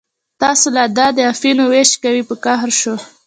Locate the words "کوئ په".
2.03-2.35